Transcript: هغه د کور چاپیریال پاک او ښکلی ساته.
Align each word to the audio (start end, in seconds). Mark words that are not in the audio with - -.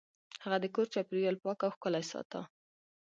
هغه 0.43 0.57
د 0.61 0.65
کور 0.75 0.85
چاپیریال 0.93 1.37
پاک 1.43 1.59
او 1.65 1.71
ښکلی 1.75 2.03
ساته. 2.11 2.41